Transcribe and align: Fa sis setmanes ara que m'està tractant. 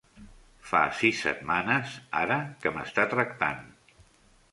Fa 0.69 0.79
sis 0.99 1.19
setmanes 1.25 1.93
ara 2.21 2.39
que 2.63 2.73
m'està 2.79 3.05
tractant. 3.13 3.61